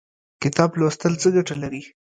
[0.43, 1.81] کتاب لوستل څه ګټه لري؟